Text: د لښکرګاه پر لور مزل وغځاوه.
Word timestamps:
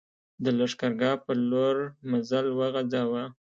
د 0.43 0.45
لښکرګاه 0.57 1.21
پر 1.25 1.37
لور 1.49 1.77
مزل 2.09 2.45
وغځاوه. 2.59 3.23